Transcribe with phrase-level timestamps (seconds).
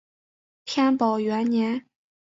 [0.65, 1.85] 天宝元年。